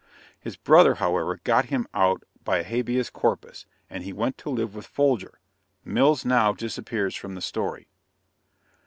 His 0.39 0.57
brother, 0.57 0.95
however, 0.95 1.39
got 1.43 1.65
him 1.65 1.85
out 1.93 2.23
by 2.43 2.57
a 2.57 2.63
habeas 2.63 3.11
corpus, 3.11 3.67
and 3.87 4.03
he 4.03 4.11
went 4.13 4.35
to 4.39 4.49
live 4.49 4.73
with 4.73 4.87
Folger. 4.87 5.37
Mills 5.85 6.25
now 6.25 6.53
disappears 6.53 7.15
from 7.15 7.35
the 7.35 7.39
story. 7.41 7.87